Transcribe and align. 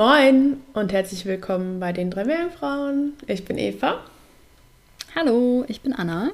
Moin 0.00 0.62
und 0.72 0.94
herzlich 0.94 1.26
willkommen 1.26 1.78
bei 1.78 1.92
den 1.92 2.10
drei 2.10 2.24
Meerjungfrauen. 2.24 3.12
Ich 3.26 3.44
bin 3.44 3.58
Eva 3.58 4.00
Hallo, 5.14 5.66
ich 5.68 5.82
bin 5.82 5.92
Anna. 5.92 6.30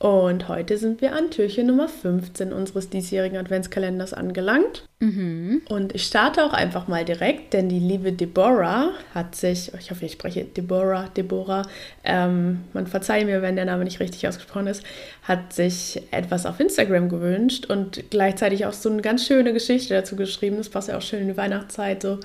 Und 0.00 0.48
heute 0.48 0.78
sind 0.78 1.02
wir 1.02 1.14
an 1.14 1.30
Türchen 1.30 1.66
Nummer 1.66 1.86
15 1.86 2.54
unseres 2.54 2.88
diesjährigen 2.88 3.36
Adventskalenders 3.36 4.14
angelangt. 4.14 4.88
Mhm. 5.00 5.60
Und 5.68 5.94
ich 5.94 6.04
starte 6.04 6.42
auch 6.42 6.54
einfach 6.54 6.88
mal 6.88 7.04
direkt, 7.04 7.52
denn 7.52 7.68
die 7.68 7.78
liebe 7.78 8.10
Deborah 8.10 8.92
hat 9.14 9.34
sich, 9.34 9.70
ich 9.78 9.90
hoffe, 9.90 10.06
ich 10.06 10.12
spreche 10.12 10.46
Deborah, 10.46 11.10
Deborah, 11.14 11.66
ähm, 12.02 12.60
man 12.72 12.86
verzeihe 12.86 13.26
mir, 13.26 13.42
wenn 13.42 13.56
der 13.56 13.66
Name 13.66 13.84
nicht 13.84 14.00
richtig 14.00 14.26
ausgesprochen 14.26 14.68
ist, 14.68 14.84
hat 15.24 15.52
sich 15.52 16.00
etwas 16.12 16.46
auf 16.46 16.58
Instagram 16.60 17.10
gewünscht 17.10 17.66
und 17.66 18.04
gleichzeitig 18.08 18.64
auch 18.64 18.72
so 18.72 18.88
eine 18.88 19.02
ganz 19.02 19.26
schöne 19.26 19.52
Geschichte 19.52 19.92
dazu 19.92 20.16
geschrieben. 20.16 20.56
Das 20.56 20.70
passt 20.70 20.88
ja 20.88 20.96
auch 20.96 21.02
schön 21.02 21.20
in 21.20 21.28
die 21.28 21.36
Weihnachtszeit, 21.36 22.00
so 22.00 22.20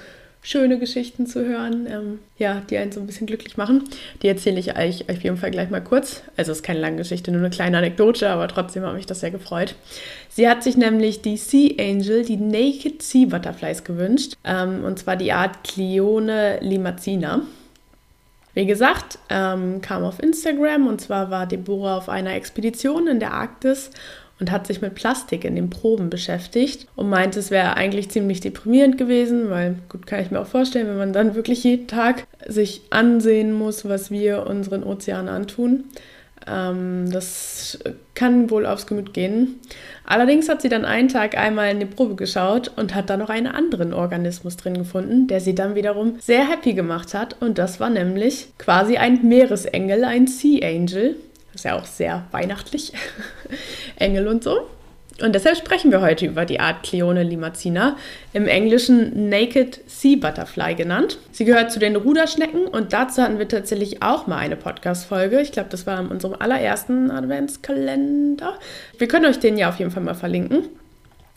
schöne 0.46 0.78
Geschichten 0.78 1.26
zu 1.26 1.44
hören, 1.44 1.88
ähm, 1.90 2.20
ja, 2.38 2.62
die 2.70 2.78
einen 2.78 2.92
so 2.92 3.00
ein 3.00 3.08
bisschen 3.08 3.26
glücklich 3.26 3.58
machen. 3.58 3.84
Die 4.22 4.28
erzähle 4.28 4.60
ich 4.60 4.78
euch 4.78 5.10
auf 5.10 5.24
jeden 5.24 5.38
Fall 5.38 5.50
gleich 5.50 5.72
mal 5.72 5.82
kurz. 5.82 6.22
Also 6.38 6.52
es 6.52 6.60
ist 6.60 6.64
keine 6.64 6.80
lange 6.80 6.98
Geschichte, 6.98 7.32
nur 7.32 7.42
eine 7.42 7.50
kleine 7.50 7.80
Anekdote, 7.80 8.30
aber 8.30 8.48
trotzdem 8.48 8.84
hat 8.84 8.94
mich 8.94 9.08
das 9.08 9.22
sehr 9.22 9.32
gefreut. 9.32 9.73
Sie 10.30 10.48
hat 10.48 10.64
sich 10.64 10.78
nämlich 10.78 11.23
die 11.23 11.38
Sea 11.38 11.72
Angel, 11.80 12.23
die 12.23 12.38
Naked 12.38 13.02
Sea 13.02 13.26
Butterflies 13.26 13.84
gewünscht, 13.84 14.34
ähm, 14.44 14.84
und 14.84 15.00
zwar 15.00 15.16
die 15.16 15.34
Art 15.34 15.64
Cleone 15.64 16.60
limacina. 16.62 17.42
Wie 18.54 18.68
gesagt, 18.68 19.18
ähm, 19.30 19.82
kam 19.82 20.04
auf 20.04 20.22
Instagram 20.22 20.88
und 20.88 21.02
zwar 21.02 21.32
war 21.32 21.48
Deborah 21.48 21.98
auf 21.98 22.08
einer 22.08 22.36
Expedition 22.36 23.08
in 23.08 23.20
der 23.20 23.34
Arktis 23.34 23.90
und 24.39 24.52
hat 24.52 24.67
sich 24.67 24.81
mit 24.81 24.95
Plastik 24.95 25.45
in 25.45 25.55
den 25.55 25.69
Proben 25.69 26.09
beschäftigt 26.09 26.88
und 26.95 27.09
meinte, 27.09 27.39
es 27.39 27.52
wäre 27.52 27.78
eigentlich 27.78 28.09
ziemlich 28.09 28.42
deprimierend 28.42 28.97
gewesen, 28.97 29.50
weil, 29.50 29.75
gut, 29.89 30.05
kann 30.05 30.22
ich 30.22 30.31
mir 30.31 30.42
auch 30.42 30.47
vorstellen, 30.47 30.88
wenn 30.88 30.97
man 30.97 31.14
dann 31.14 31.36
wirklich 31.36 31.64
jeden 31.64 31.88
Tag 31.88 32.27
sich 32.45 32.81
ansehen 32.89 33.53
muss, 33.53 33.88
was 33.88 34.11
wir 34.11 34.45
unseren 34.47 34.83
Ozeanen 34.83 35.30
antun. 35.30 35.86
Ähm, 36.47 37.09
das 37.11 37.80
kann 38.14 38.50
wohl 38.50 38.66
aufs 38.66 38.88
Gemüt 38.88 39.14
gehen. 39.14 39.59
Allerdings 40.05 40.49
hat 40.49 40.61
sie 40.61 40.70
dann 40.70 40.86
einen 40.86 41.08
Tag 41.08 41.37
einmal 41.37 41.71
in 41.71 41.80
die 41.80 41.86
Probe 41.86 42.15
geschaut 42.15 42.71
und 42.76 42.93
hat 42.93 43.10
da 43.10 43.17
noch 43.17 43.30
einen 43.30 43.48
anderen 43.48 43.93
Organismus 43.93 44.58
drin 44.58 44.77
gefunden, 44.77 45.27
der 45.27 45.39
sie 45.39 45.55
dann 45.55 45.76
wiederum 45.76 46.17
sehr 46.20 46.48
happy 46.48 46.73
gemacht 46.73 47.14
hat. 47.14 47.42
Und 47.42 47.58
das 47.58 47.80
war 47.80 47.89
nämlich 47.89 48.49
quasi 48.58 48.98
ein 48.98 49.27
Meeresengel, 49.27 50.04
ein 50.04 50.27
Sea 50.27 50.67
Angel. 50.67 51.15
Ist 51.55 51.66
ja 51.66 51.80
auch 51.80 51.86
sehr 51.86 52.26
weihnachtlich. 52.32 52.93
Engel 53.95 54.27
und 54.27 54.43
so. 54.43 54.67
Und 55.21 55.33
deshalb 55.33 55.55
sprechen 55.55 55.92
wir 55.92 56.02
heute 56.02 56.26
über 56.26 56.43
die 56.43 56.60
Art 56.60 56.83
Cleone 56.83 57.23
limacina, 57.23 57.95
im 58.33 58.49
Englischen 58.49 59.30
Naked 59.30 59.80
Sea 59.88 60.17
Butterfly 60.17 60.76
genannt. 60.76 61.17
Sie 61.32 61.45
gehört 61.45 61.71
zu 61.71 61.80
den 61.80 61.95
Ruderschnecken 61.95 62.67
und 62.67 62.92
dazu 62.92 63.21
hatten 63.21 63.39
wir 63.39 63.48
tatsächlich 63.48 64.04
auch 64.04 64.27
mal 64.27 64.39
eine 64.39 64.58
Podcast-Folge. 64.58 65.39
Ich 65.39 65.54
glaube, 65.54 65.70
das 65.70 65.88
war 65.88 66.02
in 66.02 66.08
unserem 66.08 66.36
allerersten 66.38 67.11
Adventskalender. 67.11 68.60
Wir 68.98 69.08
können 69.08 69.26
euch 69.26 69.39
den 69.39 69.58
ja 69.58 69.70
auf 69.70 69.80
jeden 69.80 69.92
Fall 69.92 70.04
mal 70.04 70.16
verlinken. 70.16 70.64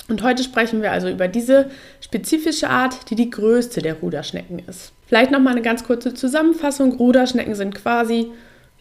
Und 0.09 0.23
heute 0.25 0.43
sprechen 0.43 0.83
wir 0.83 0.91
also 0.91 1.09
über 1.09 1.29
diese 1.29 1.71
spezifische 2.01 2.71
Art, 2.71 3.11
die 3.11 3.15
die 3.15 3.31
größte 3.31 3.81
der 3.81 3.95
Ruderschnecken 3.95 4.61
ist. 4.67 4.91
Vielleicht 5.07 5.31
nochmal 5.31 5.53
eine 5.53 5.63
ganz 5.63 5.85
kurze 5.85 6.15
Zusammenfassung. 6.15 6.93
Ruderschnecken 6.97 7.55
sind 7.55 7.77
quasi 7.77 8.33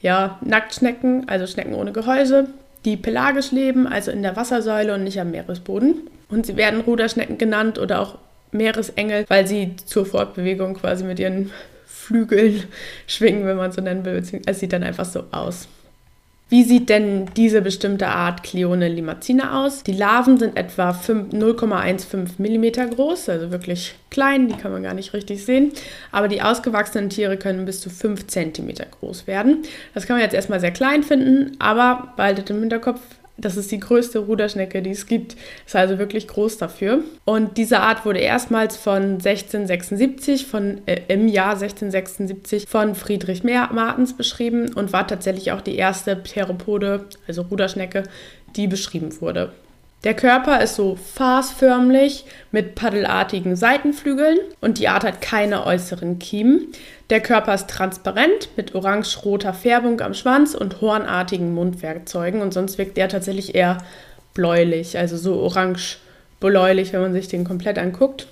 ja, 0.02 0.38
Nacktschnecken, 0.41 1.28
also 1.28 1.47
Schnecken 1.47 1.74
ohne 1.74 1.91
Gehäuse, 1.91 2.50
die 2.85 2.97
pelagisch 2.97 3.52
leben, 3.52 3.88
also 3.88 4.12
in 4.12 4.22
der 4.22 4.35
Wassersäule 4.35 4.94
und 4.94 5.03
nicht 5.03 5.19
am 5.19 5.31
Meeresboden. 5.31 6.09
Und 6.30 6.46
sie 6.46 6.58
werden 6.58 6.81
Ruderschnecken 6.81 7.38
genannt 7.38 7.80
oder 7.80 8.02
auch 8.02 8.18
Meeresengel, 8.52 9.25
weil 9.28 9.47
sie 9.47 9.75
zur 9.86 10.06
Fortbewegung 10.06 10.75
quasi 10.75 11.03
mit 11.03 11.19
ihren 11.19 11.52
Flügeln 11.86 12.63
schwingen, 13.06 13.46
wenn 13.46 13.57
man 13.57 13.72
so 13.72 13.81
nennen 13.81 14.06
will. 14.06 14.24
Es 14.46 14.59
sieht 14.59 14.74
dann 14.74 14.84
einfach 14.84 15.06
so 15.06 15.25
aus. 15.31 15.68
Wie 16.50 16.63
sieht 16.63 16.88
denn 16.88 17.25
diese 17.35 17.62
bestimmte 17.62 18.08
Art 18.08 18.41
Cleone 18.41 18.88
limacina 18.88 19.66
aus? 19.66 19.84
Die 19.84 19.91
Larven 19.91 20.38
sind 20.38 20.56
etwa 20.56 20.94
5 20.94 21.34
0,15 21.34 22.38
mm 22.40 22.96
groß, 22.96 23.28
also 23.28 23.52
wirklich 23.52 23.96
klein, 24.09 24.47
die 24.47 24.56
kann 24.56 24.72
man 24.72 24.81
gar 24.81 24.94
nicht 24.94 25.13
richtig 25.13 25.44
sehen. 25.44 25.74
Aber 26.13 26.30
die 26.30 26.41
ausgewachsenen 26.41 27.09
Tiere 27.09 27.36
können 27.36 27.66
bis 27.66 27.81
zu 27.81 27.90
5 27.90 28.28
cm 28.28 28.75
groß 29.00 29.28
werden. 29.28 29.63
Das 29.94 30.07
kann 30.07 30.16
man 30.16 30.24
jetzt 30.24 30.36
erstmal 30.36 30.62
sehr 30.62 30.72
klein 30.72 31.03
finden, 31.03 31.57
aber 31.59 32.13
behaltet 32.16 32.50
im 32.50 32.62
Hinterkopf, 32.62 33.02
das 33.38 33.56
ist 33.56 33.72
die 33.72 33.80
größte 33.80 34.20
Ruderschnecke, 34.20 34.81
die 34.81 34.92
es 34.92 35.06
gibt. 35.06 35.36
Ist 35.66 35.75
also 35.75 36.00
wirklich 36.00 36.28
groß 36.28 36.58
dafür. 36.58 37.03
Und 37.25 37.58
diese 37.58 37.80
Art 37.80 38.06
wurde 38.06 38.20
erstmals 38.20 38.78
von 38.78 39.20
1676, 39.20 40.48
von, 40.48 40.81
äh, 40.88 41.02
im 41.08 41.28
Jahr 41.28 41.56
1676 41.56 42.66
von 42.68 42.96
Friedrich 42.96 43.44
Martens 43.44 44.16
beschrieben 44.18 44.74
und 44.74 44.92
war 44.94 45.08
tatsächlich 45.08 45.52
auch 45.52 45.62
die 45.62 45.75
erste 45.75 46.22
Theropode, 46.24 47.06
also 47.28 47.44
Ruderschnecke, 47.44 48.03
die 48.56 48.68
beschrieben 48.68 49.09
wurde. 49.22 49.52
Der 50.03 50.13
Körper 50.13 50.62
ist 50.62 50.75
so 50.75 50.96
fasförmig 50.96 52.25
mit 52.52 52.75
paddelartigen 52.75 53.56
Seitenflügeln 53.56 54.38
und 54.62 54.78
die 54.78 54.88
Art 54.90 55.03
hat 55.03 55.22
keine 55.22 55.66
äußeren 55.66 56.19
Kiemen. 56.19 56.72
Der 57.09 57.19
Körper 57.19 57.56
ist 57.56 57.68
transparent 57.68 58.50
mit 58.56 58.75
orange-roter 58.75 59.53
Färbung 59.53 60.00
am 60.02 60.13
Schwanz 60.13 60.53
und 60.53 60.81
hornartigen 60.81 61.53
Mundwerkzeugen 61.53 62.41
und 62.41 62.53
sonst 62.53 62.78
wirkt 62.78 62.96
der 62.96 63.09
tatsächlich 63.09 63.56
eher 63.56 63.80
bläulich, 64.36 65.00
also 65.00 65.18
so 65.18 65.41
orange-bläulich, 65.41 66.94
wenn 66.94 67.02
man 67.02 67.13
sich 67.13 67.28
den 67.28 67.44
komplett 67.44 67.80
anguckt. 67.80 68.28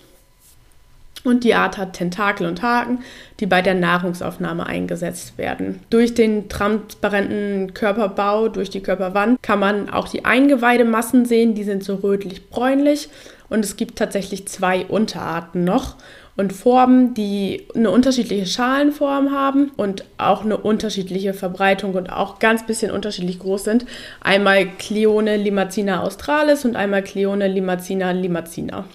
Und 1.25 1.43
die 1.43 1.55
Art 1.55 1.77
hat 1.77 1.93
Tentakel 1.93 2.47
und 2.47 2.61
Haken, 2.61 2.99
die 3.39 3.47
bei 3.47 3.61
der 3.61 3.73
Nahrungsaufnahme 3.73 4.65
eingesetzt 4.65 5.37
werden. 5.37 5.81
Durch 5.89 6.13
den 6.13 6.47
transparenten 6.47 7.73
Körperbau, 7.73 8.47
durch 8.47 8.69
die 8.69 8.81
Körperwand, 8.81 9.41
kann 9.41 9.59
man 9.59 9.89
auch 9.89 10.07
die 10.07 10.23
Eingeweidemassen 10.23 11.25
sehen. 11.25 11.55
Die 11.55 11.63
sind 11.63 11.83
so 11.83 11.95
rötlich-bräunlich. 11.95 13.09
Und 13.49 13.65
es 13.65 13.75
gibt 13.75 13.97
tatsächlich 13.97 14.47
zwei 14.47 14.85
Unterarten 14.85 15.63
noch 15.63 15.95
und 16.37 16.51
Formen, 16.51 17.13
die 17.13 17.67
eine 17.73 17.89
unterschiedliche 17.91 18.45
Schalenform 18.45 19.31
haben 19.31 19.71
und 19.77 20.03
auch 20.17 20.43
eine 20.43 20.57
unterschiedliche 20.57 21.33
Verbreitung 21.33 21.93
und 21.93 22.11
auch 22.11 22.39
ganz 22.39 22.65
bisschen 22.65 22.91
unterschiedlich 22.91 23.39
groß 23.39 23.63
sind. 23.63 23.85
Einmal 24.21 24.67
Cleone 24.77 25.37
limacina 25.37 26.03
australis 26.03 26.65
und 26.65 26.75
einmal 26.75 27.03
Cleone 27.03 27.47
limacina 27.47 28.11
limacina. 28.11 28.85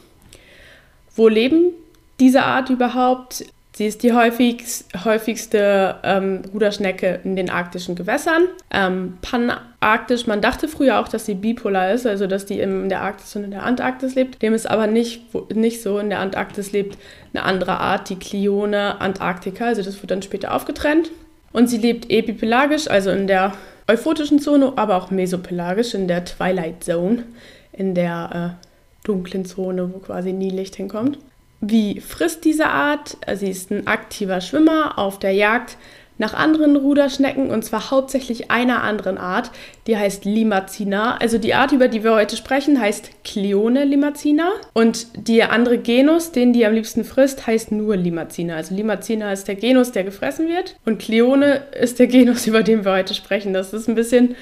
Wo 1.16 1.28
leben 1.28 1.72
diese 2.20 2.42
Art 2.44 2.70
überhaupt? 2.70 3.44
Sie 3.72 3.86
ist 3.86 4.02
die 4.02 4.12
häufigst, 4.12 4.92
häufigste 5.04 5.96
ähm, 6.02 6.42
Ruderschnecke 6.52 7.20
in 7.24 7.34
den 7.34 7.48
arktischen 7.48 7.94
Gewässern. 7.94 8.42
Ähm, 8.70 9.16
panarktisch, 9.22 10.26
man 10.26 10.42
dachte 10.42 10.68
früher 10.68 11.00
auch, 11.00 11.08
dass 11.08 11.24
sie 11.24 11.34
bipolar 11.34 11.92
ist, 11.92 12.06
also 12.06 12.26
dass 12.26 12.44
die 12.44 12.60
in 12.60 12.88
der 12.88 13.00
Arktis 13.00 13.34
und 13.36 13.44
in 13.44 13.52
der 13.52 13.62
Antarktis 13.62 14.16
lebt. 14.16 14.42
Dem 14.42 14.54
ist 14.54 14.68
aber 14.68 14.86
nicht, 14.86 15.22
nicht 15.54 15.82
so. 15.82 15.98
In 15.98 16.10
der 16.10 16.18
Antarktis 16.18 16.72
lebt 16.72 16.98
eine 17.32 17.44
andere 17.44 17.78
Art, 17.78 18.10
die 18.10 18.16
Clione 18.16 19.00
antarctica, 19.00 19.66
also 19.66 19.82
das 19.82 20.02
wird 20.02 20.10
dann 20.10 20.22
später 20.22 20.54
aufgetrennt. 20.54 21.10
Und 21.52 21.68
sie 21.68 21.78
lebt 21.78 22.10
epipelagisch, 22.10 22.88
also 22.88 23.10
in 23.10 23.26
der 23.28 23.54
euphotischen 23.88 24.40
Zone, 24.40 24.72
aber 24.76 24.96
auch 24.96 25.10
mesopelagisch, 25.10 25.94
in 25.94 26.06
der 26.06 26.24
Twilight 26.24 26.84
Zone, 26.84 27.24
in 27.72 27.94
der 27.94 28.58
äh, 28.60 28.66
dunklen 29.06 29.44
Zone, 29.44 29.92
wo 29.92 29.98
quasi 29.98 30.32
nie 30.32 30.50
Licht 30.50 30.76
hinkommt. 30.76 31.18
Wie 31.60 32.00
frisst 32.00 32.44
diese 32.44 32.68
Art? 32.68 33.16
Sie 33.34 33.50
ist 33.50 33.70
ein 33.70 33.86
aktiver 33.86 34.40
Schwimmer 34.40 34.98
auf 34.98 35.18
der 35.18 35.32
Jagd 35.32 35.76
nach 36.20 36.34
anderen 36.34 36.76
Ruderschnecken 36.76 37.50
und 37.50 37.64
zwar 37.64 37.90
hauptsächlich 37.90 38.50
einer 38.50 38.82
anderen 38.84 39.16
Art, 39.16 39.50
die 39.86 39.96
heißt 39.96 40.26
Limacina. 40.26 41.16
Also 41.16 41.38
die 41.38 41.54
Art, 41.54 41.72
über 41.72 41.88
die 41.88 42.04
wir 42.04 42.12
heute 42.12 42.36
sprechen, 42.36 42.78
heißt 42.78 43.24
Cleone 43.24 43.84
Limacina 43.84 44.50
und 44.74 45.06
der 45.14 45.50
andere 45.50 45.78
Genus, 45.78 46.30
den 46.30 46.52
die 46.52 46.66
am 46.66 46.74
liebsten 46.74 47.04
frisst, 47.04 47.46
heißt 47.46 47.72
nur 47.72 47.96
Limacina. 47.96 48.56
Also 48.56 48.74
Limacina 48.74 49.32
ist 49.32 49.48
der 49.48 49.54
Genus, 49.54 49.92
der 49.92 50.04
gefressen 50.04 50.46
wird 50.46 50.76
und 50.84 50.98
Cleone 50.98 51.62
ist 51.80 51.98
der 51.98 52.06
Genus, 52.06 52.46
über 52.46 52.62
den 52.62 52.84
wir 52.84 52.92
heute 52.92 53.14
sprechen. 53.14 53.54
Das 53.54 53.72
ist 53.72 53.88
ein 53.88 53.94
bisschen 53.94 54.36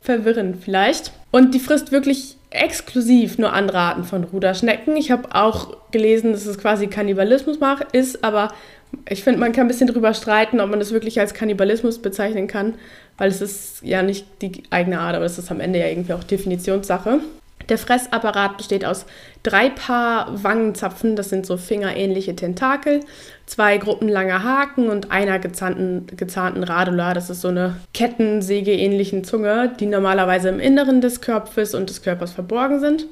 verwirrend 0.00 0.56
vielleicht. 0.64 1.12
Und 1.30 1.54
die 1.54 1.60
frisst 1.60 1.92
wirklich 1.92 2.38
exklusiv 2.50 3.38
nur 3.38 3.52
andere 3.52 3.78
Arten 3.78 4.04
von 4.04 4.24
Ruderschnecken. 4.24 4.96
Ich 4.96 5.10
habe 5.10 5.34
auch 5.34 5.76
gelesen, 5.92 6.32
dass 6.32 6.46
es 6.46 6.58
quasi 6.58 6.88
Kannibalismus 6.88 7.58
ist, 7.92 8.24
aber 8.24 8.52
ich 9.08 9.22
finde, 9.22 9.38
man 9.38 9.52
kann 9.52 9.66
ein 9.66 9.68
bisschen 9.68 9.86
drüber 9.86 10.14
streiten, 10.14 10.60
ob 10.60 10.70
man 10.70 10.80
das 10.80 10.92
wirklich 10.92 11.20
als 11.20 11.32
Kannibalismus 11.34 12.00
bezeichnen 12.00 12.48
kann, 12.48 12.74
weil 13.18 13.28
es 13.28 13.40
ist 13.40 13.82
ja 13.82 14.02
nicht 14.02 14.26
die 14.42 14.64
eigene 14.70 14.98
Art, 14.98 15.14
aber 15.14 15.24
es 15.24 15.38
ist 15.38 15.50
am 15.50 15.60
Ende 15.60 15.78
ja 15.78 15.86
irgendwie 15.86 16.12
auch 16.12 16.24
Definitionssache. 16.24 17.20
Der 17.68 17.78
Fressapparat 17.78 18.56
besteht 18.56 18.84
aus 18.84 19.06
drei 19.44 19.70
Paar 19.70 20.42
Wangenzapfen, 20.42 21.14
das 21.14 21.28
sind 21.28 21.46
so 21.46 21.56
fingerähnliche 21.56 22.34
Tentakel, 22.34 23.00
zwei 23.50 23.78
Gruppen 23.78 24.08
langer 24.08 24.44
Haken 24.44 24.88
und 24.88 25.10
einer 25.10 25.40
gezahnten, 25.40 26.06
gezahnten 26.16 26.62
Radula, 26.62 27.14
das 27.14 27.30
ist 27.30 27.40
so 27.40 27.48
eine 27.48 27.76
kettensäge-ähnlichen 27.92 29.24
Zunge, 29.24 29.72
die 29.80 29.86
normalerweise 29.86 30.48
im 30.48 30.60
Inneren 30.60 31.00
des 31.00 31.20
Körpers 31.20 31.74
und 31.74 31.90
des 31.90 32.02
Körpers 32.02 32.32
verborgen 32.32 32.78
sind. 32.78 33.06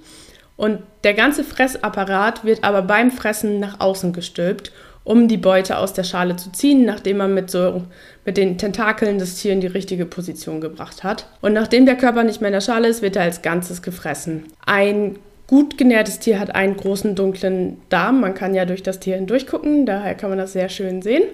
Und 0.57 0.81
der 1.05 1.15
ganze 1.15 1.43
Fressapparat 1.45 2.45
wird 2.45 2.63
aber 2.63 2.83
beim 2.83 3.11
Fressen 3.11 3.59
nach 3.59 3.81
außen 3.81 4.13
gestülpt 4.13 4.73
um 5.09 5.27
die 5.27 5.39
Beute 5.39 5.79
aus 5.79 5.95
der 5.95 6.05
Schale 6.05 6.37
zu 6.37 6.53
ziehen, 6.53 6.85
nachdem 6.85 7.17
man 7.17 7.33
mit, 7.33 7.51
so, 7.51 7.83
mit 8.27 8.37
den 8.37 8.59
Tentakeln 8.59 9.19
das 9.19 9.37
Tier 9.37 9.55
in 9.55 9.63
die 9.63 9.67
richtige 9.67 10.05
Position 10.05 10.61
gebracht 10.61 11.03
hat. 11.03 11.27
Und 11.41 11.55
nachdem 11.55 11.87
der 11.87 11.97
Körper 11.97 12.25
nicht 12.25 12.43
mehr 12.43 12.49
in 12.49 12.53
der 12.53 12.61
Schale 12.61 12.89
ist, 12.89 13.01
wird 13.01 13.17
er 13.17 13.23
als 13.23 13.41
Ganzes 13.41 13.81
gefressen. 13.81 14.45
Ein 14.67 15.19
gut 15.49 15.79
genährtes 15.79 16.21
Tier 16.21 16.39
hat 16.39 16.55
einen 16.55 16.77
großen 16.77 17.17
dunklen 17.17 17.81
Darm. 17.89 18.21
Man 18.21 18.35
kann 18.35 18.55
ja 18.55 18.65
durch 18.65 18.85
das 18.85 19.01
Tier 19.01 19.17
hindurch 19.17 19.49
gucken, 19.49 19.87
daher 19.87 20.15
kann 20.15 20.31
man 20.31 20.39
das 20.39 20.53
sehr 20.53 20.69
schön 20.69 21.03
sehen. 21.03 21.25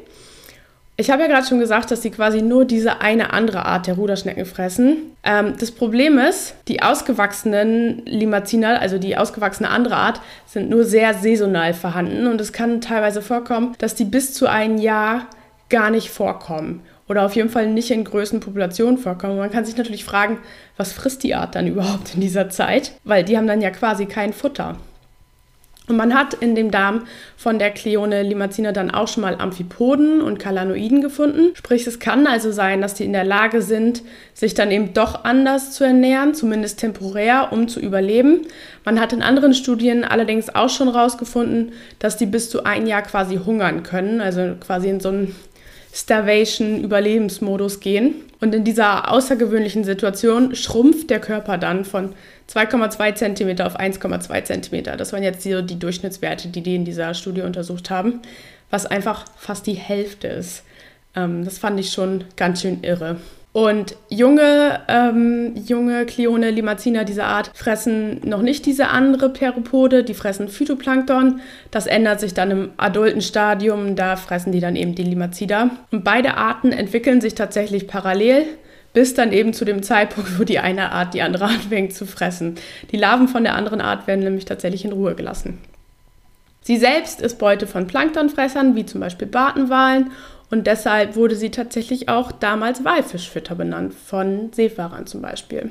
Ich 0.97 1.11
habe 1.11 1.23
ja 1.23 1.29
gerade 1.29 1.45
schon 1.45 1.59
gesagt, 1.59 1.91
dass 1.91 2.03
sie 2.03 2.11
quasi 2.11 2.41
nur 2.41 2.65
diese 2.65 3.01
eine 3.01 3.33
andere 3.33 3.67
Art 3.67 3.89
der 3.89 3.97
Ruderschnecken 3.97 4.47
fressen. 4.47 5.17
Ähm, 5.25 5.55
das 5.59 5.73
Problem 5.73 6.19
ist, 6.19 6.55
die 6.69 6.83
ausgewachsenen 6.83 8.07
Limacina, 8.07 8.77
also 8.77 8.99
die 8.99 9.17
ausgewachsene 9.17 9.69
andere 9.69 9.97
Art, 9.97 10.21
sind 10.47 10.71
nur 10.71 10.85
sehr 10.85 11.13
saisonal 11.15 11.75
vorhanden 11.75 12.29
und 12.29 12.41
es 12.41 12.53
kann 12.53 12.81
teilweise 12.81 13.23
vorkommen, 13.23 13.75
dass 13.79 13.97
die 13.97 14.05
bis 14.05 14.35
zu 14.35 14.47
ein 14.47 14.79
Jahr 14.79 15.27
gar 15.69 15.91
nicht 15.91 16.11
vorkommen 16.11 16.83
oder 17.09 17.25
auf 17.25 17.37
jeden 17.37 17.51
Fall 17.51 17.69
nicht 17.69 17.91
in 17.91 18.05
größten 18.05 18.41
Populationen 18.41 18.99
vorkommen. 18.99 19.37
Man 19.37 19.51
kann 19.51 19.65
sich 19.65 19.77
natürlich 19.77 20.05
fragen, 20.05 20.39
was 20.77 20.93
frisst 20.93 21.23
die 21.23 21.35
Art 21.35 21.55
dann 21.55 21.67
überhaupt 21.67 22.15
in 22.15 22.21
dieser 22.21 22.49
Zeit, 22.51 22.93
weil 23.05 23.25
die 23.25 23.37
haben 23.37 23.47
dann 23.47 23.61
ja 23.61 23.71
quasi 23.71 24.07
kein 24.07 24.33
Futter. 24.33 24.77
Und 25.87 25.97
man 25.97 26.15
hat 26.15 26.33
in 26.33 26.55
dem 26.55 26.71
Darm 26.71 27.03
von 27.37 27.59
der 27.59 27.71
Cleone 27.71 28.23
limacina 28.23 28.73
dann 28.73 28.91
auch 28.91 29.07
schon 29.07 29.21
mal 29.21 29.37
Amphipoden 29.39 30.23
und 30.23 30.39
Kalanoiden 30.39 31.03
gefunden. 31.03 31.55
Sprich, 31.55 31.87
es 31.87 31.99
kann 31.99 32.27
also 32.27 32.53
sein, 32.53 32.81
dass 32.81 32.95
die 32.95 33.05
in 33.05 33.13
der 33.13 33.25
Lage 33.25 33.61
sind, 33.61 34.03
sich 34.33 34.55
dann 34.55 34.71
eben 34.71 34.95
doch 34.95 35.25
anders 35.25 35.73
zu 35.73 35.85
ernähren, 35.85 36.33
zumindest 36.33 36.81
temporär, 36.81 37.53
um 37.53 37.69
zu 37.69 37.81
überleben. 37.81 38.47
Man 38.87 38.99
hat 38.99 39.13
in 39.13 39.23
anderen 39.23 39.53
Studien 39.53 40.05
allerdings 40.05 40.55
auch 40.55 40.71
schon 40.71 40.91
herausgefunden, 40.91 41.73
dass 41.99 42.17
die 42.17 42.27
bis 42.27 42.49
zu 42.49 42.65
ein 42.65 42.87
Jahr 42.87 43.03
quasi 43.03 43.37
hungern 43.37 43.83
können, 43.83 44.23
also 44.23 44.55
quasi 44.59 44.89
in 44.89 45.01
so 45.01 45.11
einen 45.11 45.37
Starvation-Überlebensmodus 45.95 47.81
gehen. 47.81 48.17
Und 48.41 48.55
in 48.55 48.65
dieser 48.65 49.11
außergewöhnlichen 49.11 49.85
Situation 49.85 50.55
schrumpft 50.55 51.09
der 51.09 51.21
Körper 51.21 51.57
dann 51.57 51.85
von 51.85 52.15
2,2 52.53 53.15
cm 53.15 53.61
auf 53.61 53.79
1,2 53.79 54.45
cm. 54.45 54.99
Das 54.99 55.13
waren 55.13 55.23
jetzt 55.23 55.43
so 55.43 55.63
die 55.63 55.79
Durchschnittswerte, 55.79 56.49
die 56.49 56.63
die 56.63 56.75
in 56.75 56.85
dieser 56.85 57.15
Studie 57.15 57.43
untersucht 57.43 57.91
haben, 57.91 58.21
was 58.71 58.87
einfach 58.87 59.25
fast 59.37 59.67
die 59.67 59.75
Hälfte 59.75 60.29
ist. 60.29 60.65
Ähm, 61.15 61.45
das 61.45 61.59
fand 61.59 61.79
ich 61.79 61.93
schon 61.93 62.25
ganz 62.37 62.63
schön 62.63 62.83
irre. 62.83 63.17
Und 63.55 63.95
junge, 64.09 64.81
ähm, 64.89 65.55
junge 65.55 66.07
Klione 66.07 66.51
Limacina 66.51 67.05
dieser 67.05 67.27
Art 67.27 67.53
fressen 67.55 68.21
noch 68.25 68.43
nicht 68.43 68.67
diese 68.67 68.89
andere 68.89 69.31
Peropode, 69.31 70.03
die 70.03 70.15
fressen 70.15 70.49
Phytoplankton. 70.49 71.41
Das 71.71 71.87
ändert 71.87 72.19
sich 72.19 72.35
dann 72.35 72.51
im 72.51 72.71
adulten 72.79 73.23
Stadium, 73.23 73.95
da 73.95 74.17
fressen 74.17 74.51
die 74.51 74.59
dann 74.59 74.75
eben 74.75 74.97
die 74.97 75.05
Limacida. 75.05 75.71
Und 75.93 76.03
beide 76.03 76.37
Arten 76.37 76.73
entwickeln 76.73 77.21
sich 77.21 77.37
tatsächlich 77.37 77.87
parallel 77.87 78.43
bis 78.93 79.15
dann 79.15 79.33
eben 79.33 79.53
zu 79.53 79.65
dem 79.65 79.85
Zeitpunkt, 79.85 80.37
wo 80.41 80.43
die 80.43 80.59
eine 80.59 80.91
Art 80.91 81.15
die 81.15 81.23
andere 81.23 81.45
anfängt 81.45 81.95
zu 81.95 82.07
fressen. 82.07 82.57
Die 82.91 82.97
Larven 82.97 83.29
von 83.29 83.45
der 83.45 83.55
anderen 83.55 83.81
Art 83.81 84.09
werden 84.09 84.25
nämlich 84.25 84.47
tatsächlich 84.47 84.85
in 84.85 84.93
Ruhe 84.93 85.15
gelassen. 85.15 85.59
Sie 86.61 86.79
selbst 86.79 87.21
ist 87.21 87.39
Beute 87.39 87.67
von 87.67 87.87
Planktonfressern, 87.87 88.75
wie 88.75 88.87
zum 88.87 89.01
Beispiel 89.01 89.29
Bartenwalen, 89.29 90.11
und 90.51 90.67
deshalb 90.67 91.17
wurde 91.17 91.37
sie 91.37 91.51
tatsächlich 91.51 92.09
auch 92.09 92.33
damals 92.33 92.85
Walfischfütter 92.85 93.55
benannt, 93.55 93.95
von 93.95 94.53
Seefahrern 94.53 95.07
zum 95.07 95.23
Beispiel. 95.23 95.71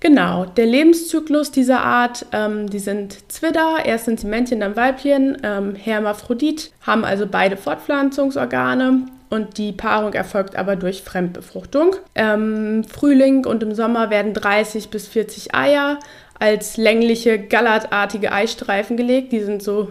Genau, 0.00 0.44
der 0.44 0.66
Lebenszyklus 0.66 1.50
dieser 1.50 1.80
Art, 1.80 2.26
ähm, 2.32 2.68
die 2.68 2.78
sind 2.78 3.32
Zwitter, 3.32 3.86
erst 3.86 4.04
sind 4.04 4.20
sie 4.20 4.26
Männchen, 4.26 4.60
dann 4.60 4.76
Weibchen, 4.76 5.38
ähm, 5.42 5.74
Hermaphrodit, 5.74 6.72
haben 6.82 7.04
also 7.06 7.26
beide 7.26 7.56
Fortpflanzungsorgane 7.56 9.06
und 9.30 9.56
die 9.56 9.72
Paarung 9.72 10.12
erfolgt 10.12 10.56
aber 10.56 10.76
durch 10.76 11.02
Fremdbefruchtung. 11.02 11.96
Ähm, 12.14 12.84
Frühling 12.84 13.46
und 13.46 13.62
im 13.62 13.74
Sommer 13.74 14.10
werden 14.10 14.34
30 14.34 14.90
bis 14.90 15.08
40 15.08 15.54
Eier 15.54 15.98
als 16.38 16.76
längliche, 16.76 17.38
gallertartige 17.38 18.30
Eistreifen 18.30 18.96
gelegt. 18.96 19.32
Die 19.32 19.40
sind 19.40 19.62
so 19.62 19.90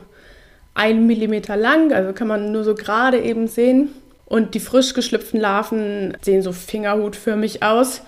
ein 0.75 1.07
Millimeter 1.07 1.57
lang, 1.57 1.91
also 1.91 2.13
kann 2.13 2.27
man 2.27 2.51
nur 2.51 2.63
so 2.63 2.75
gerade 2.75 3.19
eben 3.19 3.47
sehen. 3.47 3.89
Und 4.25 4.56
die 4.56 4.60
frisch 4.60 4.94
geschlüpften 4.94 5.40
Larven 5.40 6.18
sehen 6.22 6.42
so 6.42 6.52
fingerhutförmig 6.52 7.62
aus 7.64 8.02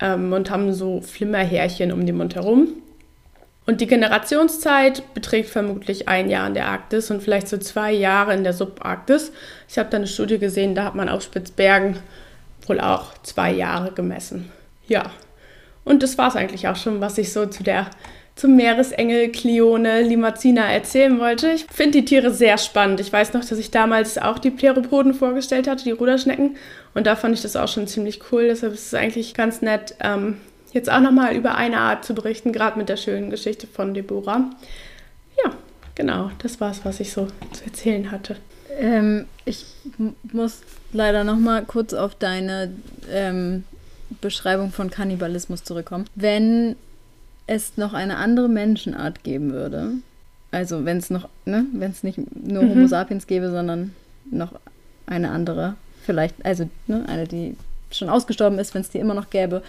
ähm, 0.00 0.32
und 0.32 0.50
haben 0.50 0.72
so 0.72 1.00
Flimmerhärchen 1.00 1.92
um 1.92 2.06
den 2.06 2.16
Mund 2.16 2.34
herum. 2.34 2.68
Und 3.66 3.82
die 3.82 3.86
Generationszeit 3.86 5.02
beträgt 5.12 5.50
vermutlich 5.50 6.08
ein 6.08 6.30
Jahr 6.30 6.46
in 6.46 6.54
der 6.54 6.68
Arktis 6.68 7.10
und 7.10 7.22
vielleicht 7.22 7.48
so 7.48 7.58
zwei 7.58 7.92
Jahre 7.92 8.32
in 8.32 8.42
der 8.42 8.54
Subarktis. 8.54 9.30
Ich 9.68 9.76
habe 9.76 9.90
da 9.90 9.98
eine 9.98 10.06
Studie 10.06 10.38
gesehen, 10.38 10.74
da 10.74 10.84
hat 10.84 10.94
man 10.94 11.10
auf 11.10 11.22
Spitzbergen 11.22 11.98
wohl 12.66 12.80
auch 12.80 13.12
zwei 13.24 13.52
Jahre 13.52 13.92
gemessen. 13.92 14.50
Ja, 14.86 15.10
und 15.84 16.02
das 16.02 16.16
war 16.16 16.28
es 16.28 16.36
eigentlich 16.36 16.66
auch 16.66 16.76
schon, 16.76 17.02
was 17.02 17.18
ich 17.18 17.32
so 17.32 17.44
zu 17.44 17.62
der 17.62 17.90
zum 18.38 18.54
Meeresengel 18.54 19.30
Clione 19.32 20.02
Limacina 20.02 20.72
erzählen 20.72 21.18
wollte. 21.18 21.50
Ich 21.50 21.66
finde 21.72 21.98
die 21.98 22.04
Tiere 22.04 22.32
sehr 22.32 22.56
spannend. 22.56 23.00
Ich 23.00 23.12
weiß 23.12 23.32
noch, 23.32 23.44
dass 23.44 23.58
ich 23.58 23.72
damals 23.72 24.16
auch 24.16 24.38
die 24.38 24.52
Pleropoden 24.52 25.12
vorgestellt 25.12 25.66
hatte, 25.66 25.82
die 25.82 25.90
Ruderschnecken. 25.90 26.56
Und 26.94 27.08
da 27.08 27.16
fand 27.16 27.34
ich 27.34 27.42
das 27.42 27.56
auch 27.56 27.66
schon 27.66 27.88
ziemlich 27.88 28.20
cool. 28.30 28.46
Deshalb 28.46 28.74
ist 28.74 28.86
es 28.86 28.94
eigentlich 28.94 29.34
ganz 29.34 29.60
nett, 29.60 29.96
ähm, 29.98 30.36
jetzt 30.72 30.88
auch 30.88 31.00
nochmal 31.00 31.34
über 31.34 31.56
eine 31.56 31.78
Art 31.78 32.04
zu 32.04 32.14
berichten, 32.14 32.52
gerade 32.52 32.78
mit 32.78 32.88
der 32.88 32.96
schönen 32.96 33.28
Geschichte 33.28 33.66
von 33.66 33.92
Deborah. 33.92 34.48
Ja, 35.44 35.52
genau, 35.96 36.30
das 36.38 36.60
war 36.60 36.70
es, 36.70 36.84
was 36.84 37.00
ich 37.00 37.12
so 37.12 37.26
zu 37.52 37.64
erzählen 37.64 38.12
hatte. 38.12 38.36
Ähm, 38.78 39.26
ich 39.46 39.66
muss 40.32 40.60
leider 40.92 41.24
nochmal 41.24 41.64
kurz 41.64 41.92
auf 41.92 42.14
deine 42.14 42.72
ähm, 43.10 43.64
Beschreibung 44.20 44.70
von 44.70 44.90
Kannibalismus 44.90 45.64
zurückkommen. 45.64 46.04
Wenn 46.14 46.76
es 47.48 47.76
noch 47.76 47.94
eine 47.94 48.18
andere 48.18 48.48
Menschenart 48.48 49.24
geben 49.24 49.52
würde, 49.52 49.94
also 50.50 50.84
wenn 50.84 50.98
es 50.98 51.10
noch, 51.10 51.28
ne, 51.44 51.66
wenn 51.72 51.90
es 51.90 52.02
nicht 52.02 52.18
nur 52.34 52.62
mhm. 52.62 52.70
Homo 52.70 52.86
sapiens 52.86 53.26
gäbe, 53.26 53.50
sondern 53.50 53.94
noch 54.30 54.52
eine 55.06 55.30
andere, 55.30 55.74
vielleicht, 56.04 56.34
also 56.44 56.68
ne, 56.86 57.04
eine, 57.08 57.26
die 57.26 57.56
schon 57.90 58.08
ausgestorben 58.08 58.58
ist, 58.58 58.74
wenn 58.74 58.82
es 58.82 58.90
die 58.90 58.98
immer 58.98 59.14
noch 59.14 59.30
gäbe, 59.30 59.62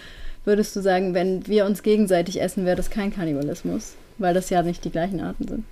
würdest 0.46 0.76
du 0.76 0.82
sagen, 0.82 1.14
wenn 1.14 1.48
wir 1.48 1.66
uns 1.66 1.82
gegenseitig 1.82 2.42
essen, 2.42 2.66
wäre 2.66 2.76
das 2.76 2.90
kein 2.90 3.14
Kannibalismus? 3.14 3.96
Weil 4.18 4.34
das 4.34 4.50
ja 4.50 4.62
nicht 4.62 4.84
die 4.84 4.90
gleichen 4.90 5.22
Arten 5.22 5.48
sind. 5.48 5.66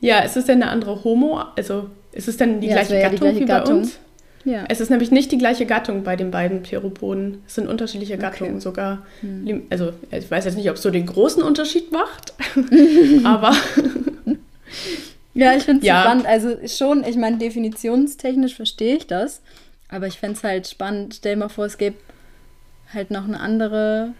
Ja, 0.00 0.20
ist 0.20 0.36
es 0.36 0.46
denn 0.46 0.62
eine 0.62 0.70
andere 0.70 1.04
Homo? 1.04 1.40
Also 1.56 1.88
ist 2.12 2.28
es 2.28 2.36
denn 2.36 2.60
die 2.60 2.66
ja, 2.66 2.82
gleiche 2.82 3.00
Gattung 3.00 3.12
die 3.12 3.18
gleiche 3.18 3.40
wie 3.40 3.44
Gattung. 3.44 3.74
bei 3.74 3.80
uns? 3.80 3.98
Ja. 4.44 4.64
Es 4.68 4.80
ist 4.80 4.90
nämlich 4.90 5.10
nicht 5.10 5.32
die 5.32 5.38
gleiche 5.38 5.66
Gattung 5.66 6.02
bei 6.04 6.16
den 6.16 6.30
beiden 6.30 6.62
Pleropoden. 6.62 7.42
Es 7.46 7.54
sind 7.54 7.66
unterschiedliche 7.66 8.18
Gattungen 8.18 8.54
okay. 8.54 8.62
sogar. 8.62 9.06
Hm. 9.20 9.62
Also 9.70 9.92
ich 10.10 10.30
weiß 10.30 10.44
jetzt 10.44 10.56
nicht, 10.56 10.68
ob 10.68 10.76
es 10.76 10.82
so 10.82 10.90
den 10.90 11.06
großen 11.06 11.42
Unterschied 11.42 11.92
macht, 11.92 12.34
aber... 13.24 13.54
ja, 15.34 15.54
ich 15.54 15.62
finde 15.62 15.80
es 15.80 15.86
ja. 15.86 16.02
spannend. 16.02 16.26
Also 16.26 16.56
schon, 16.66 17.04
ich 17.04 17.16
meine, 17.16 17.38
definitionstechnisch 17.38 18.54
verstehe 18.54 18.96
ich 18.96 19.06
das, 19.06 19.40
aber 19.88 20.06
ich 20.06 20.18
fände 20.18 20.36
es 20.36 20.44
halt 20.44 20.68
spannend. 20.68 21.14
Stell 21.14 21.34
dir 21.34 21.40
mal 21.40 21.48
vor, 21.48 21.64
es 21.64 21.78
gäbe 21.78 21.96
halt 22.92 23.10
noch 23.10 23.24
eine 23.24 23.40
andere 23.40 24.12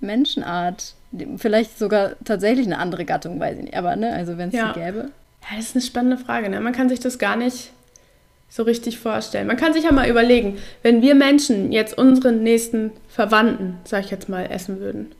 Menschenart. 0.00 0.94
Vielleicht 1.36 1.78
sogar 1.78 2.12
tatsächlich 2.24 2.66
eine 2.66 2.78
andere 2.78 3.04
Gattung, 3.04 3.38
weiß 3.38 3.58
ich 3.58 3.64
nicht. 3.64 3.76
Aber 3.76 3.94
ne, 3.96 4.12
also 4.12 4.38
wenn 4.38 4.48
es 4.48 4.54
ja. 4.54 4.72
die 4.72 4.80
gäbe. 4.80 5.10
Ja, 5.42 5.56
das 5.56 5.66
ist 5.66 5.76
eine 5.76 5.84
spannende 5.84 6.16
Frage. 6.16 6.48
Ne? 6.48 6.60
Man 6.60 6.72
kann 6.72 6.88
sich 6.88 7.00
das 7.00 7.18
gar 7.18 7.36
nicht 7.36 7.70
so 8.48 8.62
richtig 8.62 8.98
vorstellen. 8.98 9.46
Man 9.46 9.56
kann 9.56 9.72
sich 9.72 9.84
ja 9.84 9.92
mal 9.92 10.08
überlegen, 10.08 10.58
wenn 10.82 11.02
wir 11.02 11.14
Menschen 11.14 11.72
jetzt 11.72 11.96
unseren 11.98 12.42
nächsten 12.42 12.92
Verwandten, 13.08 13.78
sag 13.84 14.04
ich 14.04 14.10
jetzt 14.10 14.28
mal, 14.28 14.44
essen 14.50 14.80
würden, 14.80 15.12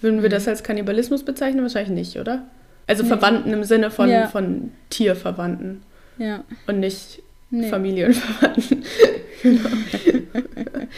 würden 0.00 0.22
wir 0.22 0.28
Mhm. 0.28 0.32
das 0.34 0.48
als 0.48 0.62
Kannibalismus 0.62 1.22
bezeichnen? 1.24 1.62
Wahrscheinlich 1.62 1.90
nicht, 2.12 2.18
oder? 2.20 2.42
Also 2.86 3.02
Nee. 3.02 3.08
Verwandten 3.08 3.52
im 3.54 3.64
Sinne 3.64 3.90
von, 3.90 4.10
Ja. 4.10 4.26
von 4.28 4.72
Tierverwandten 4.90 5.82
Ja. 6.18 6.44
und 6.66 6.80
nicht 6.80 7.22
Nee. 7.50 7.68
Familienverwandten. 7.68 8.84
genau. 9.42 9.68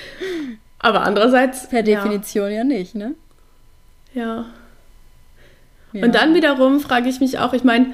Aber 0.78 1.02
andererseits. 1.02 1.68
Per 1.68 1.82
Definition 1.82 2.50
ja, 2.50 2.64
nicht, 2.64 2.94
ne? 2.94 3.14
Ja. 4.14 4.46
Ja. 5.92 6.04
Und 6.04 6.14
dann 6.14 6.34
wiederum 6.34 6.80
frage 6.80 7.08
ich 7.08 7.20
mich 7.20 7.38
auch, 7.38 7.52
ich 7.52 7.64
meine, 7.64 7.86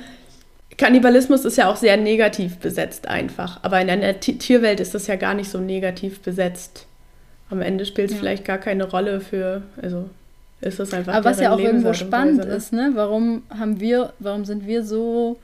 Kannibalismus 0.82 1.44
ist 1.44 1.56
ja 1.56 1.70
auch 1.70 1.76
sehr 1.76 1.96
negativ 1.96 2.56
besetzt 2.58 3.06
einfach. 3.06 3.60
Aber 3.62 3.80
in 3.80 3.88
einer 3.88 4.18
Ti- 4.18 4.38
Tierwelt 4.38 4.80
ist 4.80 4.94
das 4.94 5.06
ja 5.06 5.16
gar 5.16 5.34
nicht 5.34 5.48
so 5.50 5.58
negativ 5.58 6.20
besetzt. 6.20 6.86
Am 7.50 7.60
Ende 7.62 7.86
spielt 7.86 8.08
es 8.08 8.14
Ja. 8.16 8.20
vielleicht 8.20 8.44
gar 8.44 8.58
keine 8.58 8.84
Rolle 8.90 9.20
für, 9.20 9.62
also 9.80 10.08
ist 10.60 10.78
das 10.80 10.92
einfach. 10.92 11.14
Aber 11.14 11.24
was 11.30 11.38
ja 11.40 11.52
auch 11.52 11.58
irgendwo 11.58 11.92
spannend 11.92 12.38
Weise, 12.40 12.48
ne? 12.48 12.54
ist, 12.56 12.72
ne? 12.72 12.90
Warum 12.94 13.42
haben 13.50 13.78
wir, 13.80 14.12
warum 14.18 14.44
sind 14.44 14.66
wir 14.66 14.82
so, 14.84 15.38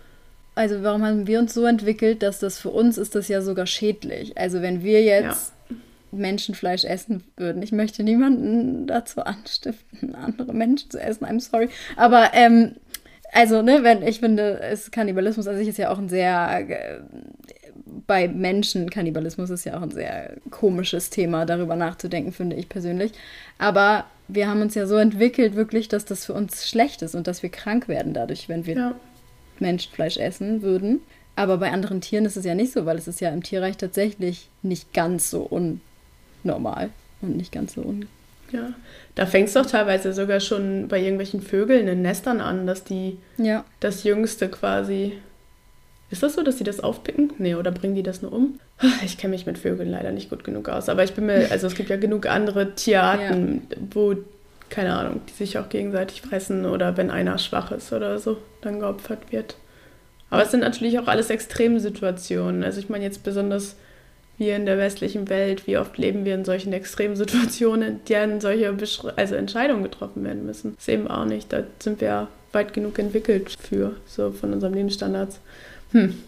also 0.54 0.82
warum 0.82 1.04
haben 1.04 1.26
wir 1.26 1.38
uns 1.38 1.54
so 1.54 1.66
entwickelt, 1.66 2.22
dass 2.22 2.38
das 2.40 2.58
für 2.58 2.70
uns 2.70 2.98
ist 2.98 3.14
das 3.14 3.28
ja 3.28 3.40
sogar 3.40 3.66
schädlich. 3.66 4.36
Also 4.38 4.60
wenn 4.62 4.82
wir 4.82 5.02
jetzt 5.02 5.52
Menschenfleisch 6.10 6.84
essen 6.84 7.22
würden, 7.36 7.62
ich 7.62 7.70
möchte 7.72 8.02
niemanden 8.02 8.86
dazu 8.86 9.20
anstiften, 9.22 10.14
andere 10.14 10.52
Menschen 10.54 10.90
zu 10.90 10.98
essen, 10.98 11.26
I'm 11.26 11.40
sorry. 11.40 11.68
Aber 11.96 12.30
ähm, 12.32 12.76
also, 13.32 13.62
ne, 13.62 13.82
wenn 13.82 14.02
ich 14.02 14.20
finde, 14.20 14.60
es 14.60 14.90
Kannibalismus 14.90 15.46
an 15.46 15.56
sich 15.56 15.68
ist 15.68 15.78
ja 15.78 15.90
auch 15.90 15.98
ein 15.98 16.08
sehr 16.08 16.68
äh, 16.68 17.00
bei 18.06 18.28
Menschen, 18.28 18.90
Kannibalismus 18.90 19.50
ist 19.50 19.64
ja 19.64 19.76
auch 19.76 19.82
ein 19.82 19.90
sehr 19.90 20.36
komisches 20.50 21.10
Thema, 21.10 21.44
darüber 21.46 21.76
nachzudenken, 21.76 22.32
finde 22.32 22.56
ich 22.56 22.68
persönlich. 22.68 23.12
Aber 23.58 24.04
wir 24.28 24.48
haben 24.48 24.62
uns 24.62 24.74
ja 24.74 24.86
so 24.86 24.96
entwickelt, 24.96 25.54
wirklich, 25.54 25.88
dass 25.88 26.04
das 26.04 26.24
für 26.24 26.32
uns 26.34 26.68
schlecht 26.68 27.02
ist 27.02 27.14
und 27.14 27.26
dass 27.26 27.42
wir 27.42 27.50
krank 27.50 27.88
werden 27.88 28.14
dadurch, 28.14 28.48
wenn 28.48 28.66
wir 28.66 28.76
Ja. 28.76 28.94
Menschenfleisch 29.58 30.16
essen 30.16 30.62
würden. 30.62 31.00
Aber 31.36 31.58
bei 31.58 31.70
anderen 31.70 32.00
Tieren 32.00 32.24
ist 32.24 32.36
es 32.36 32.44
ja 32.44 32.54
nicht 32.54 32.72
so, 32.72 32.84
weil 32.86 32.98
es 32.98 33.08
ist 33.08 33.20
ja 33.20 33.30
im 33.30 33.42
Tierreich 33.42 33.76
tatsächlich 33.76 34.48
nicht 34.62 34.92
ganz 34.92 35.30
so 35.30 35.42
unnormal 36.44 36.90
und 37.20 37.36
nicht 37.36 37.52
ganz 37.52 37.74
so 37.74 37.82
un. 37.82 38.06
Ja. 38.52 38.72
Da 39.14 39.26
fängt 39.26 39.48
es 39.48 39.54
doch 39.54 39.66
teilweise 39.66 40.12
sogar 40.12 40.40
schon 40.40 40.86
bei 40.88 41.00
irgendwelchen 41.00 41.42
Vögeln 41.42 41.88
in 41.88 42.02
Nestern 42.02 42.40
an, 42.40 42.66
dass 42.66 42.84
die 42.84 43.18
Ja. 43.36 43.64
das 43.80 44.04
Jüngste 44.04 44.48
quasi. 44.48 45.14
Ist 46.10 46.22
das 46.22 46.34
so, 46.34 46.42
dass 46.42 46.56
die 46.56 46.64
das 46.64 46.80
aufpicken? 46.80 47.32
Nee, 47.38 47.54
oder 47.56 47.70
bringen 47.70 47.94
die 47.94 48.02
das 48.02 48.22
nur 48.22 48.32
um? 48.32 48.58
Ich 49.04 49.18
kenne 49.18 49.32
mich 49.32 49.44
mit 49.44 49.58
Vögeln 49.58 49.90
leider 49.90 50.12
nicht 50.12 50.30
gut 50.30 50.44
genug 50.44 50.68
aus. 50.68 50.88
Aber 50.88 51.04
ich 51.04 51.12
bin 51.14 51.26
mir, 51.26 51.48
also 51.50 51.66
es 51.66 51.74
gibt 51.74 51.90
ja 51.90 51.96
genug 51.96 52.26
andere 52.26 52.74
Tierarten, 52.74 53.62
wo, 53.90 54.14
keine 54.70 54.94
Ahnung, 54.96 55.20
die 55.28 55.32
sich 55.34 55.58
auch 55.58 55.68
gegenseitig 55.68 56.22
fressen 56.22 56.64
oder 56.64 56.96
wenn 56.96 57.10
einer 57.10 57.38
schwach 57.38 57.72
ist 57.72 57.92
oder 57.92 58.18
so, 58.18 58.38
dann 58.62 58.78
geopfert 58.80 59.32
wird. 59.32 59.56
Aber 60.30 60.42
es 60.42 60.50
sind 60.50 60.60
natürlich 60.60 60.98
auch 60.98 61.08
alles 61.08 61.28
Extremsituationen. 61.30 62.62
Also 62.64 62.78
ich 62.80 62.88
meine 62.88 63.04
jetzt 63.04 63.22
besonders 63.24 63.76
wir 64.38 64.54
in 64.56 64.66
der 64.66 64.78
westlichen 64.78 65.28
Welt, 65.28 65.66
wie 65.66 65.78
oft 65.78 65.98
leben 65.98 66.24
wir 66.24 66.34
in 66.34 66.44
solchen 66.44 66.72
Extremsituationen, 66.72 67.88
in 67.88 68.04
deren 68.08 68.40
solche 68.40 68.72
Beschre 68.72 69.12
also 69.16 69.34
Entscheidungen 69.34 69.82
getroffen 69.82 70.24
werden 70.24 70.46
müssen. 70.46 70.74
Das 70.76 70.82
ist 70.86 70.88
eben 70.88 71.08
auch 71.08 71.24
nicht. 71.24 71.52
Da 71.52 71.64
sind 71.80 72.00
wir 72.00 72.28
weit 72.52 72.72
genug 72.72 72.98
entwickelt 72.98 73.56
für, 73.60 73.96
so 74.06 74.30
von 74.30 74.52
unseren 74.52 74.74
Lebensstandards. 74.74 75.40
Hm. 75.92 76.22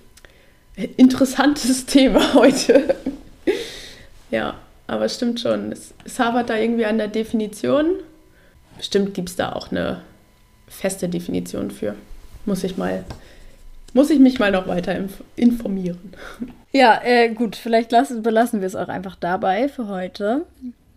Interessantes 0.97 1.87
Thema 1.87 2.35
heute. 2.35 2.95
ja, 4.31 4.57
aber 4.87 5.05
es 5.05 5.15
stimmt 5.15 5.41
schon. 5.41 5.71
Es, 5.71 5.95
es 6.05 6.19
hapert 6.19 6.51
da 6.51 6.57
irgendwie 6.57 6.87
an 6.87 6.99
der 6.99 7.09
Definition. 7.09 7.95
Bestimmt 8.77 9.15
gibt 9.15 9.29
es 9.29 9.37
da 9.37 9.53
auch 9.53 9.71
eine 9.71 10.03
feste 10.69 11.09
Definition 11.09 11.71
für. 11.71 11.95
Muss 12.45 12.65
ich 12.65 12.77
mal, 12.77 13.05
muss 13.95 14.11
ich 14.11 14.19
mich 14.19 14.39
mal 14.39 14.53
noch 14.53 14.67
weiter 14.69 14.95
inf 14.95 15.23
informieren. 15.37 16.13
Ja, 16.73 17.01
äh, 17.03 17.31
gut, 17.31 17.57
vielleicht 17.57 17.91
lassen, 17.91 18.23
belassen 18.23 18.61
wir 18.61 18.67
es 18.67 18.77
auch 18.77 18.89
einfach 18.89 19.17
dabei 19.17 19.69
für 19.69 19.89
heute. 19.89 20.47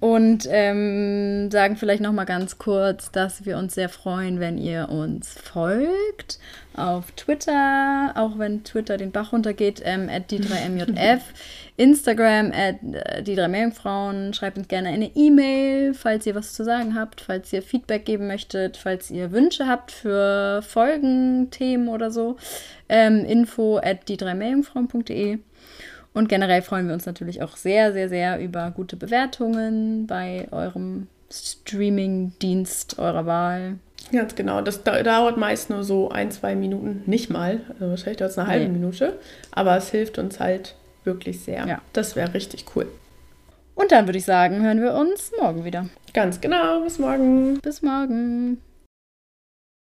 Und 0.03 0.49
ähm, 0.51 1.49
sagen 1.49 1.77
vielleicht 1.77 2.01
noch 2.01 2.11
mal 2.11 2.25
ganz 2.25 2.57
kurz, 2.57 3.09
dass 3.09 3.45
wir 3.45 3.57
uns 3.57 3.73
sehr 3.73 3.87
freuen, 3.87 4.41
wenn 4.41 4.57
ihr 4.57 4.89
uns 4.89 5.31
folgt 5.41 6.39
auf 6.75 7.13
Twitter, 7.13 8.11
auch 8.15 8.37
wenn 8.37 8.65
Twitter 8.65 8.97
den 8.97 9.13
Bach 9.13 9.31
runtergeht, 9.31 9.81
ähm, 9.85 10.09
at 10.09 10.29
die 10.29 10.41
3MJF, 10.41 11.21
Instagram 11.77 12.51
at 12.51 12.83
äh, 12.91 13.23
die 13.23 13.35
drei 13.35 13.47
Meerjungfrauen. 13.47 14.33
Schreibt 14.33 14.57
uns 14.57 14.67
gerne 14.67 14.89
eine 14.89 15.09
E-Mail, 15.15 15.93
falls 15.93 16.25
ihr 16.25 16.35
was 16.35 16.51
zu 16.51 16.65
sagen 16.65 16.95
habt, 16.95 17.21
falls 17.21 17.53
ihr 17.53 17.61
Feedback 17.61 18.03
geben 18.03 18.27
möchtet, 18.27 18.75
falls 18.75 19.09
ihr 19.09 19.31
Wünsche 19.31 19.67
habt 19.67 19.93
für 19.93 20.61
Folgen, 20.63 21.49
Themen 21.49 21.87
oder 21.87 22.11
so. 22.11 22.35
Ähm, 22.89 23.23
info 23.23 23.77
at 23.77 24.09
die 24.09 24.17
drei 24.17 24.35
Meerjungfrauen.de. 24.35 25.39
Und 26.13 26.29
generell 26.29 26.61
freuen 26.61 26.87
wir 26.87 26.93
uns 26.93 27.05
natürlich 27.05 27.41
auch 27.41 27.57
sehr, 27.57 27.91
sehr, 27.93 28.07
sehr 28.09 28.39
über 28.39 28.71
gute 28.71 28.95
Bewertungen 28.95 30.05
bei 30.07 30.47
eurem 30.51 31.07
Streaming-Dienst 31.31 32.99
eurer 32.99 33.25
Wahl. 33.25 33.75
Ganz 34.11 34.35
genau. 34.35 34.61
Das 34.61 34.83
da 34.83 35.01
dauert 35.01 35.37
meist 35.37 35.69
nur 35.69 35.83
so 35.83 36.09
ein, 36.09 36.29
zwei 36.29 36.55
Minuten, 36.55 37.01
nicht 37.05 37.29
mal. 37.29 37.61
Also 37.73 37.89
wahrscheinlich 37.89 38.17
dauert 38.17 38.31
es 38.31 38.37
eine 38.37 38.47
halbe 38.47 38.65
Nee. 38.65 38.71
Minute. 38.71 39.17
Aber 39.51 39.75
es 39.75 39.89
hilft 39.89 40.19
uns 40.19 40.39
halt 40.39 40.75
wirklich 41.03 41.41
sehr. 41.41 41.65
Ja. 41.67 41.81
Das 41.93 42.15
wäre 42.15 42.33
richtig 42.33 42.65
cool. 42.75 42.87
Und 43.75 43.91
dann 43.91 44.05
würde 44.07 44.19
ich 44.19 44.25
sagen, 44.25 44.61
hören 44.61 44.81
wir 44.81 44.93
uns 44.93 45.31
morgen 45.39 45.65
wieder. 45.65 45.87
Ganz 46.13 46.39
genau. 46.39 46.81
Bis 46.81 46.99
morgen. 46.99 47.59
Bis 47.61 47.81
morgen. 47.81 48.61